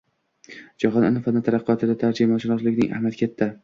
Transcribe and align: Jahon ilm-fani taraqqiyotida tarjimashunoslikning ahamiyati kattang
Jahon 0.85 1.05
ilm-fani 1.11 1.43
taraqqiyotida 1.51 1.99
tarjimashunoslikning 2.07 2.95
ahamiyati 2.95 3.27
kattang 3.27 3.59